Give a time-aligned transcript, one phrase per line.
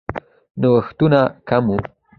[0.61, 1.77] نوښتونه کم وو.